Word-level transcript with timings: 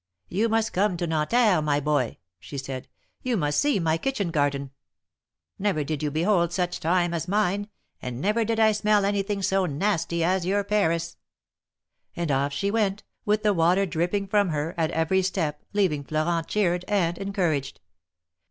"You 0.29 0.49
must 0.49 0.73
come 0.73 0.97
to 0.97 1.05
Nanterre, 1.05 1.61
my 1.61 1.79
boy," 1.79 2.17
she 2.39 2.57
said, 2.57 2.87
'^You 3.23 3.37
must 3.37 3.59
see 3.59 3.77
my 3.79 3.99
kitchen 3.99 4.31
garden. 4.31 4.71
Never 5.59 5.83
did 5.83 6.01
you 6.01 6.09
behold 6.09 6.51
such 6.51 6.79
thyme 6.79 7.13
as 7.13 7.27
mine, 7.27 7.69
and 8.01 8.19
never 8.19 8.43
did 8.43 8.59
I 8.59 8.71
smell 8.71 9.05
any 9.05 9.21
thing 9.21 9.43
so 9.43 9.67
nasty 9.67 10.23
as 10.23 10.43
your 10.43 10.63
Paris!" 10.63 11.17
And 12.15 12.31
off 12.31 12.51
she 12.51 12.71
went, 12.71 13.03
with 13.25 13.43
the 13.43 13.53
water 13.53 13.85
dripping 13.85 14.25
from 14.25 14.49
her, 14.49 14.73
at 14.75 14.89
every 14.89 15.21
step, 15.21 15.61
leaving 15.71 16.03
Florent 16.03 16.47
cheered 16.47 16.83
and 16.87 17.15
encouraged. 17.19 17.79